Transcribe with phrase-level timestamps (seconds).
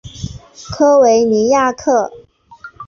[0.71, 2.11] 科维尼亚克。